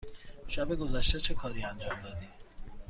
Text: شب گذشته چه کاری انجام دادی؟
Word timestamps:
شب 0.47 0.75
گذشته 0.75 1.19
چه 1.19 1.33
کاری 1.33 1.63
انجام 1.63 2.01
دادی؟ 2.01 2.27